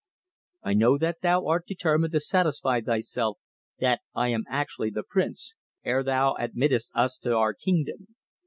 I 0.63 0.73
know 0.73 0.97
that 0.97 1.21
thou 1.21 1.45
art 1.45 1.67
determined 1.67 2.11
to 2.13 2.19
satisfy 2.21 2.81
thyself 2.81 3.37
that 3.77 4.01
I 4.15 4.29
am 4.29 4.45
actually 4.49 4.89
the 4.89 5.03
Prince, 5.03 5.53
ere 5.85 6.01
thou 6.01 6.33
admittest 6.39 6.91
us 6.95 7.19
to 7.19 7.37
our 7.37 7.53
kingdom." 7.53 8.07